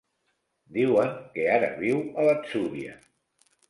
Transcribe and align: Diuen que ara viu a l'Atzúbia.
Diuen 0.77 1.13
que 1.37 1.47
ara 1.59 1.71
viu 1.85 2.03
a 2.19 2.29
l'Atzúbia. 2.31 3.01